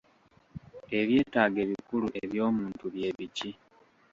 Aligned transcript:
Ebyetaago 0.99 1.57
ebikulu 1.65 2.07
eby'omuntu 2.21 2.85
bye 2.93 3.09
biki? 3.17 3.51